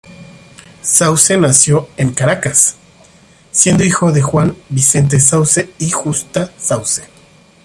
[0.81, 2.75] Sauce nació en Caracas,
[3.51, 7.03] siendo hijo de Juan Vicente Sauce y Justa Sauce.